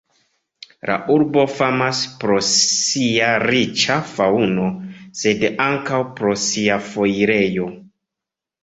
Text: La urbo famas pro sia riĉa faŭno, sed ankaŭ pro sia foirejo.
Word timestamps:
La 0.89 0.95
urbo 1.15 1.43
famas 1.57 1.99
pro 2.23 2.39
sia 2.47 3.29
riĉa 3.45 3.99
faŭno, 4.15 4.67
sed 5.23 5.49
ankaŭ 5.71 6.03
pro 6.19 6.37
sia 6.49 6.85
foirejo. 6.93 7.75